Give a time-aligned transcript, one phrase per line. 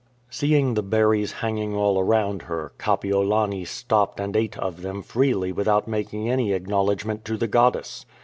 [0.31, 5.87] Seeing the berries hanging all around her, Kapiolani stopped and ate of them freely without
[5.87, 8.07] making any acknowledgment to the goddess.